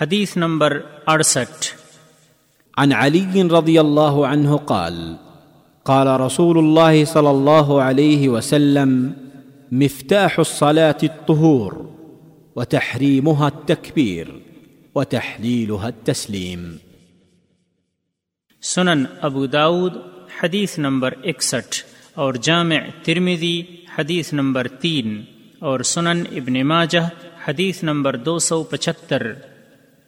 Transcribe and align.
حدیث 0.00 0.36
نمبر 0.36 0.80
اڑسٹھ۔ 1.06 1.66
عن 2.76 2.92
علي 2.92 3.42
رضي 3.42 3.78
الله 3.78 4.28
عنه 4.28 4.56
قال 4.56 5.14
قال 5.82 6.06
رسول 6.20 6.58
الله 6.58 7.04
صلى 7.06 7.28
الله 7.28 7.82
عليه 7.82 8.30
وسلم 8.30 9.12
مفتاح 9.70 10.30
الصلاة 10.38 11.02
الطهور 11.02 11.72
وتحريمها 12.56 13.48
التكبير 13.48 14.24
وتحليلها 14.94 15.86
التسليم 15.86 16.76
سنن 18.62 19.04
ابو 19.20 19.46
داود 19.46 19.94
حدیث 20.42 20.78
نمبر 20.78 21.14
اکسٹھ 21.24 21.84
اور 22.14 22.34
جامع 22.34 22.78
ترمیدی 23.02 23.62
حدیث 23.98 24.32
نمبر 24.32 24.68
تین 24.68 25.22
اور 25.58 25.80
سنن 25.80 26.22
ابن 26.32 26.66
ماجہ 26.66 27.08
حدیث 27.48 27.82
نمبر 27.82 28.16
دو 28.16 28.38
سو 28.38 28.62
پچہتر۔ 28.62 29.32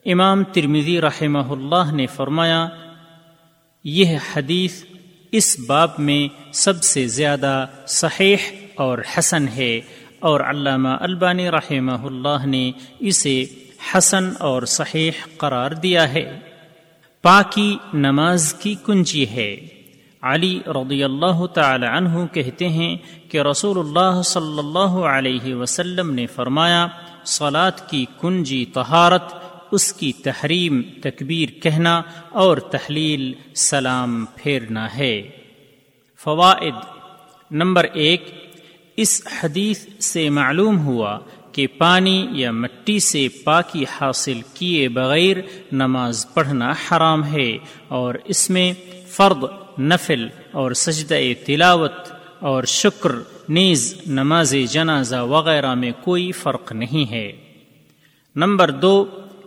امام 0.05 0.45
ترمیدی 0.45 1.01
رحمہ 1.01 1.53
اللہ 1.53 1.93
نے 1.93 2.07
فرمایا، 2.07 2.69
یہ 3.85 4.17
حدیث 4.37 4.85
اس 5.33 5.61
باب 5.67 5.91
میں 5.99 6.53
سب 6.53 6.83
سے 6.83 7.07
زیادہ 7.07 7.67
صحیح 7.87 8.37
اور 8.75 8.99
حسن 9.19 9.49
ہے 9.49 9.81
اور 10.21 10.41
علامہ 10.41 10.89
البانی 10.89 11.51
رحمہ 11.51 11.93
اللہ 11.93 12.47
نے 12.47 12.73
اسے 12.99 13.45
حسن 13.95 14.33
اور 14.39 14.63
صحیح 14.63 15.11
قرار 15.37 15.71
دیا 15.71 16.13
ہے۔ 16.13 16.39
پاکی 17.23 17.77
نماز 17.95 18.55
کی 18.55 18.75
کنجی 18.87 19.29
ہے۔ 19.29 19.57
علی 20.23 20.61
رضی 20.67 21.05
اللہ 21.05 21.47
تعالی 21.47 21.87
عنہ 21.87 22.27
کہتے 22.33 22.69
ہیں 22.69 22.97
کہ 23.29 23.41
رسول 23.41 23.79
اللہ 23.79 24.23
صلی 24.23 24.59
اللہ 24.59 25.07
علیہ 25.07 25.55
وسلم 25.55 26.11
نے 26.11 26.27
فرمایا، 26.27 26.87
صلات 27.25 27.91
کی 27.91 28.07
کنجی 28.21 28.65
طہارت 28.65 29.42
اس 29.73 29.93
کی 29.93 30.13
تحریم، 30.13 30.83
تکبیر 31.03 31.63
کہنا 31.63 32.03
اور 32.31 32.57
تحلیل 32.57 33.33
سلام 33.55 34.25
پھیرنا 34.37 34.97
ہے۔ 34.97 35.23
فوائد 36.19 36.75
نمبر 37.51 37.87
ایک، 37.93 38.25
اس 38.97 39.23
حدیث 39.43 39.87
سے 40.01 40.31
معلوم 40.31 40.79
ہوا 40.79 41.19
کہ 41.53 41.67
پانی 41.67 42.29
یا 42.33 42.51
مٹی 42.51 42.99
سے 42.99 43.29
پاکی 43.45 43.85
حاصل 44.01 44.41
کیے 44.55 44.89
بغیر 44.89 45.37
نماز 45.73 46.27
پڑھنا 46.35 46.71
حرام 46.71 47.25
ہے 47.25 47.59
اور 47.89 48.15
اس 48.25 48.51
میں 48.51 48.73
فرد 49.09 49.45
نفل 49.81 50.27
اور 50.53 50.73
سجدہ 50.73 51.19
تلاوت 51.47 52.13
اور 52.39 52.65
شکر، 52.65 53.11
نیز 53.49 53.95
نماز 54.07 54.55
جنازہ 54.71 55.17
وغیرہ 55.17 55.75
میں 55.75 55.91
کوئی 56.05 56.33
فرق 56.33 56.73
نہیں 56.73 57.11
ہے۔ 57.11 57.33
نمبر 58.37 58.71
دو 58.71 59.05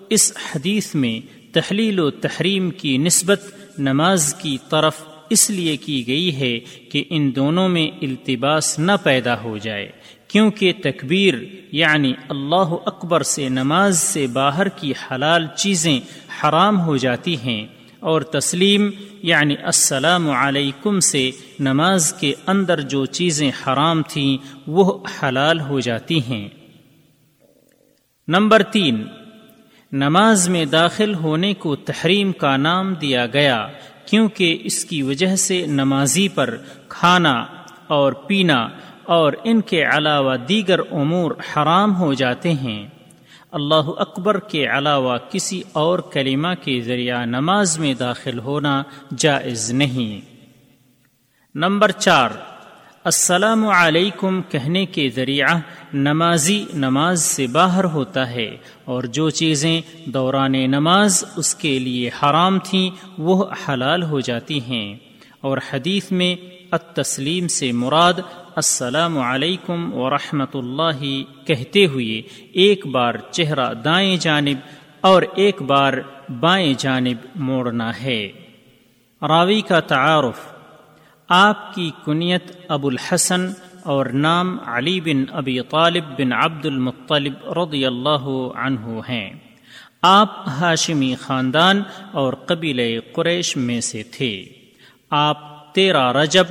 اس 0.09 0.34
حدیث 0.56 0.95
میں 0.95 1.20
تحلیل 1.53 2.00
و 2.00 2.09
تحریم 2.09 2.70
کی 2.72 2.98
نسبت 2.98 3.42
نماز 3.80 4.34
کی 4.34 4.58
طرف 4.70 5.02
اس 5.30 5.50
لیے 5.50 5.78
کی 5.78 6.08
گئی 6.08 6.36
ہے 6.36 6.59
کہ 6.59 7.03
ان 7.09 7.36
دونوں 7.36 7.70
میں 7.70 7.88
التباس 8.02 8.80
نہ 8.80 8.92
پیدا 9.03 9.44
ہو 9.44 9.58
جائے، 9.58 9.92
کیونکہ 10.28 10.73
تکبیر 10.84 11.34
یعنی 11.72 12.14
اللہ 12.30 12.75
اکبر 12.86 13.23
سے 13.23 13.50
نماز 13.50 13.97
سے 13.97 14.28
باہر 14.28 14.67
کی 14.67 14.92
حلال 14.92 15.47
چیزیں 15.58 16.00
حرام 16.44 16.81
ہو 16.81 16.97
جاتی 16.97 17.38
ہیں 17.38 17.67
اور 18.00 18.22
تسلیم 18.22 18.90
یعنی 19.23 19.56
السلام 19.64 20.30
علیکم 20.30 21.00
سے 21.00 21.31
نماز 21.59 22.14
کے 22.14 22.34
اندر 22.47 22.81
جو 22.81 23.06
چیزیں 23.06 23.50
حرام 23.50 24.02
تھیں 24.08 24.38
وہ 24.67 25.03
حلال 25.23 25.59
ہو 25.59 25.80
جاتی 25.80 26.19
ہیں۔ 26.30 26.47
نمبر 28.28 28.64
تین 28.64 29.03
نماز 29.96 30.50
میں 30.50 30.66
داخل 30.66 31.14
ہونے 31.14 31.54
کو 31.54 31.76
تحریم 31.76 32.32
کا 32.32 32.58
نام 32.58 32.94
دیا 32.94 33.26
گیا، 33.26 33.68
کیونکہ 34.06 34.58
اس 34.64 34.86
کی 34.86 35.02
وجہ 35.02 35.36
سے 35.36 35.66
نمازی 35.66 36.28
پر 36.30 36.58
کھانا 36.90 37.46
اور 37.88 38.14
پینا 38.14 38.68
اور 39.03 39.34
ان 39.44 39.62
کے 39.62 39.84
علاوہ 39.84 40.38
دیگر 40.38 40.80
امور 40.80 41.31
حرام 41.31 41.96
ہو 41.96 42.14
جاتے 42.14 42.53
ہیں۔ 42.53 42.88
اللہ 43.52 43.90
اکبر 43.97 44.40
کے 44.40 44.68
علاوہ 44.68 45.18
کسی 45.31 45.62
اور 45.72 46.00
کلمہ 46.00 46.48
کے 46.62 46.81
ذریعہ 46.81 47.25
نماز 47.25 47.80
میں 47.80 47.94
داخل 47.94 48.40
ہونا 48.40 48.84
جائز 49.18 49.72
نہیں۔ 49.72 50.36
نمبر 51.56 51.92
چار 51.92 52.30
السلام 53.06 53.68
علیکم 53.68 54.42
کہنے 54.42 54.86
کے 54.86 55.10
ذریعہ 55.10 55.60
نمازی 55.94 56.66
نماز 56.74 57.22
سے 57.24 57.48
باہر 57.48 57.84
ہوتا 57.84 58.30
ہے 58.30 58.58
اور 58.86 59.04
جو 59.04 59.30
چیزیں 59.30 59.82
دوران 60.06 60.52
نماز 60.52 61.24
اس 61.36 61.56
کے 61.56 61.80
لیے 61.80 62.08
حرام 62.08 62.60
تھیں 62.60 62.90
وہ 63.18 63.46
حلال 63.68 64.04
ہو 64.04 64.20
جاتی 64.20 64.62
ہیں۔ 64.62 64.96
اور 65.42 65.58
حدیث 65.74 66.12
میں 66.12 66.36
التسلیم 66.72 67.48
سے 67.48 67.72
مراد 67.72 68.14
السلام 68.56 69.18
علیکم 69.18 69.94
ورحمۃ 69.94 70.54
اللہ 70.54 71.22
کہتے 71.48 71.86
ہوئے 71.86 72.22
ایک 72.54 72.88
بار 72.88 73.14
چہرہ 73.32 73.74
دائیں 73.74 74.18
جانب 74.18 74.58
اور 75.02 75.24
ایک 75.36 75.62
بار 75.62 75.94
بائیں 76.40 76.74
جانب 76.78 77.28
موڑنا 77.36 77.92
ہے۔ 78.02 78.32
راوی 79.22 79.62
کا 79.62 79.80
تعارف 79.80 80.55
آپ 81.30 81.75
کی 81.75 81.91
کنیت 82.06 82.52
ابو 82.68 82.88
الحسن 82.88 83.47
اور 83.84 84.06
نام 84.06 84.58
علی 84.66 85.02
بن 85.02 85.24
ابی 85.31 85.59
طالب 85.62 86.03
بن 86.18 86.34
عبد 86.34 86.66
المطلب 86.66 87.59
رضی 87.59 87.86
اللہ 87.86 88.25
عنہ 88.56 89.00
ہیں۔ 89.09 89.34
آپ 90.02 90.47
ہاشمی 90.47 91.16
خاندان 91.19 91.84
اور 92.12 92.34
قبیل 92.34 93.00
قریش 93.13 93.58
میں 93.58 93.81
سے 93.81 94.03
تھے۔ 94.03 94.46
آپ 95.09 95.74
تیرہ 95.74 96.12
رجب، 96.12 96.44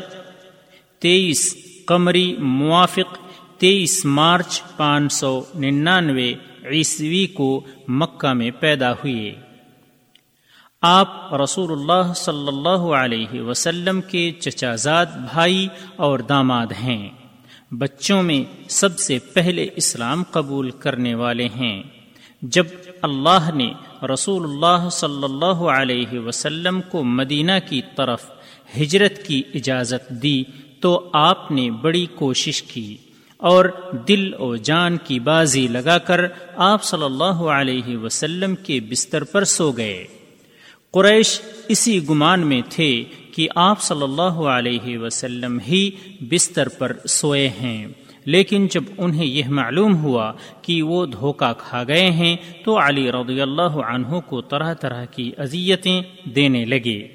تیئیس 0.98 1.56
قمری 1.86 2.36
موافق، 2.38 3.18
تیئیس 3.58 4.04
مارچ 4.04 4.62
پانچ 4.76 5.12
سو 5.12 5.42
ننانوے 5.54 6.34
عیسوی 6.64 7.26
کو 7.26 7.64
مکہ 7.88 8.32
میں 8.32 8.50
پیدا 8.50 8.92
ہوئے۔ 8.92 9.34
آپ 10.86 11.34
رسول 11.34 11.72
اللہ 11.72 12.12
صلی 12.12 12.48
اللہ 12.48 12.94
علیہ 12.94 13.40
وسلم 13.40 14.00
کے 14.00 14.32
چچا 14.40 14.74
زاد 14.74 15.06
بھائی 15.06 15.68
اور 15.96 16.18
داماد 16.18 16.66
ہیں۔ 16.82 17.08
بچوں 17.70 18.22
میں 18.22 18.64
سب 18.68 18.98
سے 18.98 19.18
پہلے 19.18 19.68
اسلام 19.76 20.22
قبول 20.30 20.70
کرنے 20.70 21.14
والے 21.14 21.48
ہیں۔ 21.56 21.82
جب 22.42 22.66
اللہ 23.02 23.50
نے 23.54 23.72
رسول 24.14 24.44
اللہ 24.44 24.88
صلی 24.88 25.24
اللہ 25.24 25.62
علیہ 25.70 26.18
وسلم 26.18 26.80
کو 26.90 27.04
مدینہ 27.04 27.52
کی 27.68 27.80
طرف 27.96 28.30
ہجرت 28.80 29.26
کی 29.26 29.42
اجازت 29.54 30.10
دی 30.10 30.44
تو 30.80 31.10
آپ 31.12 31.50
نے 31.50 31.70
بڑی 31.70 32.06
کوشش 32.14 32.62
کی 32.62 32.96
اور 33.36 33.64
دل 34.08 34.34
و 34.34 34.56
جان 34.56 34.96
کی 34.96 35.20
بازی 35.20 35.68
لگا 35.68 35.98
کر 35.98 36.20
آپ 36.56 36.84
صلی 36.84 37.04
اللہ 37.04 37.46
علیہ 37.58 37.96
وسلم 37.96 38.54
کے 38.54 38.80
بستر 38.80 39.24
پر 39.24 39.44
سو 39.44 39.72
گئے۔ 39.72 40.06
قریش 40.94 41.40
اسی 41.68 42.08
گمان 42.08 42.46
میں 42.46 42.60
تھے 42.68 43.04
کہ 43.34 43.48
آپ 43.54 43.80
صلی 43.80 44.02
اللہ 44.02 44.22
علیہ 44.22 44.98
وسلم 44.98 45.58
ہی 45.68 45.90
بستر 46.20 46.68
پر 46.68 46.92
سوئے 47.08 47.48
ہیں۔ 47.48 47.86
لیکن 48.24 48.66
جب 48.66 48.84
انہیں 48.98 49.26
یہ 49.26 49.42
معلوم 49.48 49.96
ہوا 49.96 50.32
کہ 50.62 50.82
وہ 50.82 51.06
دھوکہ 51.06 51.52
کھا 51.58 51.84
گئے 51.88 52.10
ہیں، 52.10 52.36
تو 52.64 52.78
علی 52.78 53.12
رضی 53.12 53.40
اللہ 53.40 53.62
عنہ 53.62 54.20
کو 54.26 54.40
طرح 54.40 54.74
طرح 54.74 55.04
کی 55.04 55.32
اذیتیں 55.38 56.02
دینے 56.24 56.64
لگے۔ 56.64 57.08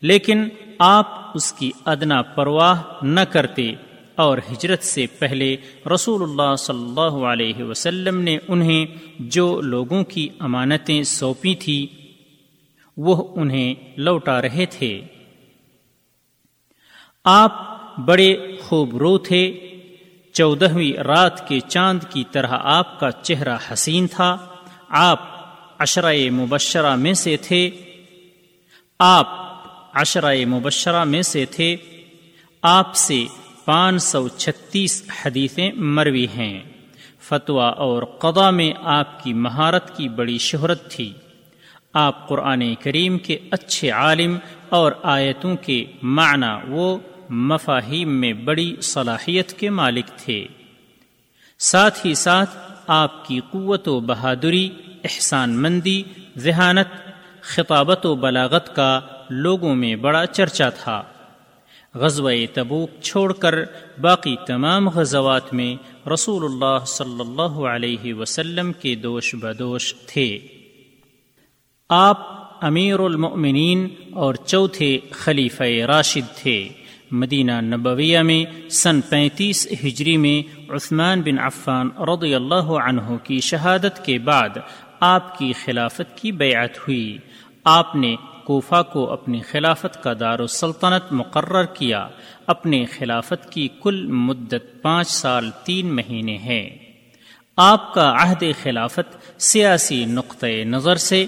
لیکن 0.00 0.48
آپ 0.78 1.30
اس 1.34 1.52
کی 1.52 1.70
ادنا 1.84 2.22
پرواہ 2.22 2.82
نہ 3.02 3.20
کرتے۔ 3.20 3.72
اور 4.14 4.38
ہجرت 4.52 4.82
سے 4.82 5.06
پہلے 5.18 5.56
رسول 5.94 6.22
اللہ 6.22 6.56
صلی 6.56 6.82
اللہ 6.82 7.26
علیہ 7.26 7.62
وسلم 7.62 8.20
نے 8.20 8.38
انہیں 8.48 8.86
جو 9.18 9.60
لوگوں 9.60 10.04
کی 10.04 10.28
امانتیں 10.38 11.02
سونپی 11.02 11.54
تھیں 11.54 12.03
وہ 12.96 13.40
انہیں 13.40 13.74
لوٹا 13.96 14.42
رہے 14.42 14.66
تھے۔ 14.66 15.00
آپ 17.24 17.52
بڑے 17.96 18.56
خوب 18.62 18.96
رو 18.96 19.18
تھے۔ 19.18 19.70
چودہویں 20.32 20.98
رات 20.98 21.48
کے 21.48 21.60
چاند 21.60 22.00
کی 22.10 22.24
طرح 22.32 22.48
آپ 22.50 23.00
کا 23.00 23.10
چہرہ 23.10 23.56
حسین 23.72 24.06
تھا۔ 24.06 24.36
آپ 24.88 25.20
عشرۂ 25.78 26.30
مبشرہ 26.30 26.96
میں 26.96 27.14
سے 27.14 27.36
تھے۔ 27.36 27.70
آپ 28.98 29.28
عشرۂ 29.92 30.44
مبشرہ 30.44 31.04
میں 31.04 31.22
سے 31.22 31.46
تھے۔ 31.46 31.76
آپ 32.62 32.94
سے 32.94 33.24
پانچ 33.64 34.02
سو 34.02 34.28
چھتیس 34.28 35.10
حدیثیں 35.24 35.72
مروی 35.72 36.26
ہیں۔ 36.36 36.62
فتویٰ 37.20 37.74
اور 37.76 38.02
قضا 38.02 38.50
میں 38.50 38.72
آپ 38.82 39.24
کی 39.24 39.32
مہارت 39.32 39.96
کی 39.96 40.08
بڑی 40.08 40.38
شہرت 40.38 40.90
تھی۔ 40.90 41.12
آپ 41.94 42.28
قرآن 42.28 42.74
کریم 42.74 43.18
کے 43.18 43.38
اچھے 43.50 43.90
عالم 43.90 44.36
اور 44.68 44.92
آیتوں 45.02 45.56
کے 45.56 45.84
معنی 46.02 46.72
وہ 46.72 46.98
مفاہیم 47.30 48.08
میں 48.08 48.32
بڑی 48.32 48.76
صلاحیت 48.82 49.52
کے 49.52 49.70
مالک 49.70 50.06
تھے۔ 50.16 50.46
ساتھ 51.58 52.06
ہی 52.06 52.14
ساتھ 52.14 52.50
آپ 52.86 53.28
کی 53.28 53.40
قوت 53.50 53.88
و 53.88 54.00
بہادری، 54.00 54.70
احسان 55.04 55.62
مندی، 55.62 56.02
ذہانت، 56.38 57.10
خطابت 57.40 58.06
و 58.06 58.14
بلاغت 58.14 58.76
کا 58.76 59.00
لوگوں 59.30 59.74
میں 59.74 59.96
بڑا 59.96 60.26
چرچا 60.26 60.68
تھا۔ 60.68 61.02
غزوہ 61.94 62.30
تبوک 62.54 62.90
چھوڑ 63.02 63.32
کر 63.32 63.54
باقی 64.00 64.36
تمام 64.46 64.88
غزوات 64.88 65.54
میں 65.54 65.76
رسول 66.08 66.44
اللہ 66.44 66.84
صلی 66.84 67.20
اللہ 67.20 67.58
علیہ 67.66 68.14
وسلم 68.14 68.72
کے 68.72 68.94
دوش 68.94 69.34
بدوش 69.34 69.94
تھے۔ 70.06 70.38
آپ 71.88 72.18
امیر 72.64 72.98
المؤمنین 72.98 73.88
اور 74.12 74.34
چوتھے 74.34 74.98
خلیفہ 75.10 75.62
راشد 75.62 76.36
تھے۔ 76.36 76.68
مدینہ 77.10 77.60
نبویہ 77.60 78.18
میں 78.18 78.68
سن 78.68 79.00
پینتیس 79.00 79.66
ہجری 79.84 80.16
میں 80.16 80.62
عثمان 80.70 81.20
بن 81.20 81.38
عفان 81.38 81.88
رضی 81.98 82.34
اللہ 82.34 82.70
عنہ 82.88 83.16
کی 83.22 83.40
شہادت 83.40 84.04
کے 84.04 84.18
بعد 84.18 84.48
آپ 85.00 85.38
کی 85.38 85.52
خلافت 85.64 86.16
کی 86.16 86.32
بیعت 86.32 86.78
ہوئی۔ 86.78 87.18
آپ 87.64 87.96
نے 87.96 88.16
کوفہ 88.44 88.82
کو 88.92 89.12
اپنی 89.12 89.40
خلافت 89.40 90.02
کا 90.02 90.12
دار 90.20 90.38
السلطنت 90.38 91.12
مقرر 91.12 91.64
کیا۔ 91.64 92.08
اپنے 92.46 92.84
خلافت 92.84 93.52
کی 93.52 93.68
کل 93.82 94.06
مدت 94.06 94.82
پانچ 94.82 95.08
سال 95.08 95.50
تین 95.64 95.96
مہینے 95.96 96.38
ہے 96.38 96.68
آپ 97.56 97.94
کا 97.94 98.14
عہد 98.18 98.44
خلافت 98.62 99.40
سیاسی 99.42 100.04
نقطۂ 100.04 100.46
نظر 100.46 100.96
سے 100.96 101.26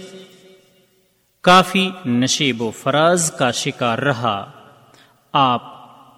کافی 1.46 1.90
نشیب 2.06 2.62
و 2.62 2.70
فراز 2.70 3.32
کا 3.38 3.50
شکار 3.50 3.98
رہا۔ 3.98 4.50
آپ 5.32 5.62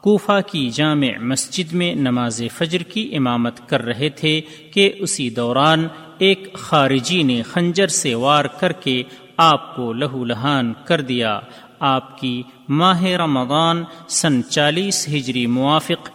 کوفہ 0.02 0.40
کی 0.46 0.70
جامع 0.70 1.18
مسجد 1.20 1.72
میں 1.72 1.94
نماز 1.94 2.42
فجر 2.54 2.82
کی 2.82 3.16
امامت 3.16 3.68
کر 3.68 3.82
رہے 3.82 4.08
تھے 4.08 4.40
کہ 4.72 4.92
اسی 4.98 5.30
دوران 5.30 5.88
ایک 6.18 6.52
خارجی 6.52 7.22
نے 7.22 7.42
خنجر 7.42 7.86
سے 7.86 8.14
وار 8.14 8.44
کر 8.44 8.72
کے 8.72 9.02
آپ 9.36 9.76
کو 9.76 9.92
لہو 9.92 10.24
لہان 10.24 10.72
کر 10.84 11.00
دیا۔ 11.00 11.40
آپ 11.80 12.18
کی 12.18 12.42
ماہ 12.68 13.02
رمضان 13.02 13.84
سن 14.08 14.44
چالیس 14.44 15.08
ہجری 15.08 15.46
موافق 15.46 16.10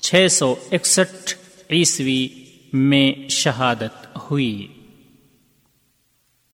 چھ 0.00 0.26
سو 0.30 0.54
اکسٹھ 0.72 1.34
عیسوی 1.70 2.28
میں 2.72 3.28
شہادت 3.28 4.18
ہوئی۔ 4.30 4.68